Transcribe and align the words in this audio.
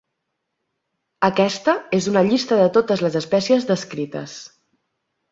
Aquesta 1.27 1.75
és 1.97 2.07
una 2.11 2.23
llista 2.29 2.57
de 2.61 2.69
totes 2.77 3.03
les 3.07 3.17
espècies 3.19 3.67
descrites. 3.73 4.35